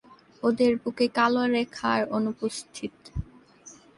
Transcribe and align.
ওদের 0.43 0.71
বুকে 0.81 1.07
কালো 1.17 1.43
রেখার 1.47 2.01
অনুপস্থিত। 2.17 2.95